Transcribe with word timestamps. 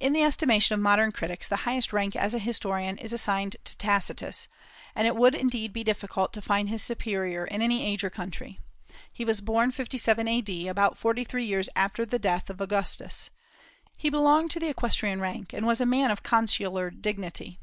In 0.00 0.14
the 0.14 0.24
estimation 0.24 0.74
of 0.74 0.80
modern 0.80 1.12
critics 1.12 1.46
the 1.46 1.58
highest 1.62 1.92
rank 1.92 2.16
as 2.16 2.34
an 2.34 2.40
historian 2.40 2.98
is 2.98 3.12
assigned 3.12 3.54
to 3.66 3.78
Tacitus, 3.78 4.48
and 4.96 5.06
it 5.06 5.14
would 5.14 5.32
indeed 5.32 5.72
be 5.72 5.84
difficult 5.84 6.32
to 6.32 6.42
find 6.42 6.68
his 6.68 6.82
superior 6.82 7.44
in 7.44 7.62
any 7.62 7.86
age 7.86 8.02
or 8.02 8.10
country. 8.10 8.58
He 9.12 9.24
was 9.24 9.40
born 9.40 9.70
57 9.70 10.26
A.D., 10.26 10.66
about 10.66 10.98
forty 10.98 11.22
three 11.22 11.44
years 11.44 11.68
after 11.76 12.04
the 12.04 12.18
death 12.18 12.50
of 12.50 12.60
Augustus. 12.60 13.30
He 13.96 14.10
belonged 14.10 14.50
to 14.50 14.58
the 14.58 14.70
equestrian 14.70 15.20
rank, 15.20 15.52
and 15.52 15.64
was 15.64 15.80
a 15.80 15.86
man 15.86 16.10
of 16.10 16.24
consular 16.24 16.90
dignity. 16.90 17.60